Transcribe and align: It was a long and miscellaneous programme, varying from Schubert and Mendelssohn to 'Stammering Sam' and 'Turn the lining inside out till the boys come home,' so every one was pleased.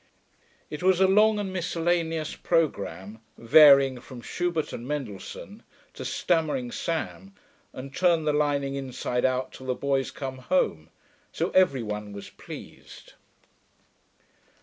It 0.71 0.81
was 0.81 0.99
a 0.99 1.07
long 1.07 1.37
and 1.37 1.53
miscellaneous 1.53 2.35
programme, 2.35 3.19
varying 3.37 3.99
from 4.01 4.21
Schubert 4.21 4.73
and 4.73 4.87
Mendelssohn 4.87 5.61
to 5.93 6.03
'Stammering 6.03 6.71
Sam' 6.71 7.35
and 7.71 7.93
'Turn 7.95 8.25
the 8.25 8.33
lining 8.33 8.73
inside 8.73 9.25
out 9.25 9.51
till 9.51 9.67
the 9.67 9.75
boys 9.75 10.09
come 10.09 10.39
home,' 10.39 10.89
so 11.31 11.51
every 11.51 11.83
one 11.83 12.13
was 12.13 12.31
pleased. 12.31 13.13